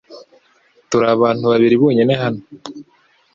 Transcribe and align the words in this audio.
Turi 0.89 1.05
abantu 1.15 1.43
babiri 1.51 1.75
bonyine 1.81 2.13
hano. 2.21 2.41